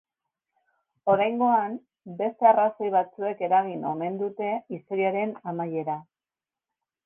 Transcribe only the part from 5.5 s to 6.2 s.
amaiera.